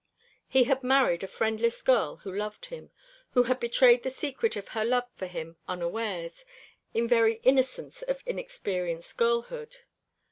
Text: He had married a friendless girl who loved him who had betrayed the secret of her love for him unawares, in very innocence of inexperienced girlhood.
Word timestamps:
He 0.47 0.63
had 0.63 0.83
married 0.83 1.23
a 1.23 1.27
friendless 1.27 1.79
girl 1.83 2.15
who 2.23 2.35
loved 2.35 2.65
him 2.65 2.89
who 3.33 3.43
had 3.43 3.59
betrayed 3.59 4.01
the 4.01 4.09
secret 4.09 4.55
of 4.55 4.69
her 4.69 4.83
love 4.83 5.07
for 5.13 5.27
him 5.27 5.57
unawares, 5.67 6.43
in 6.91 7.07
very 7.07 7.35
innocence 7.43 8.01
of 8.01 8.23
inexperienced 8.25 9.15
girlhood. 9.15 9.77